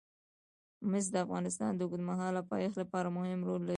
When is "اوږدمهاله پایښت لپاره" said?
1.85-3.07